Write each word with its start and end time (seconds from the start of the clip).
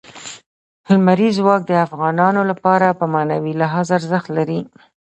لمریز 0.91 1.33
ځواک 1.39 1.61
د 1.67 1.71
افغانانو 1.85 2.41
لپاره 2.51 2.97
په 2.99 3.05
معنوي 3.13 3.53
لحاظ 3.61 3.87
ارزښت 3.97 4.27
لري. 4.37 4.59